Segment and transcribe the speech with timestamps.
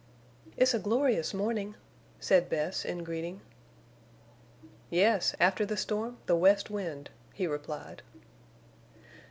[0.57, 1.75] "It's a glorious morning,"
[2.19, 3.41] said Bess, in greeting.
[4.89, 5.35] "Yes.
[5.39, 8.01] After the storm the west wind," he replied.